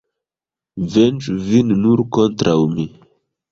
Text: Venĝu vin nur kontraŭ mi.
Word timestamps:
Venĝu 0.93 1.37
vin 1.51 1.71
nur 1.83 2.03
kontraŭ 2.19 2.59
mi. 2.75 2.91